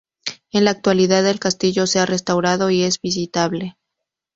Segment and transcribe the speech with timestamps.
[0.49, 3.77] En la actualidad el castillo se ha restaurado y es visitable.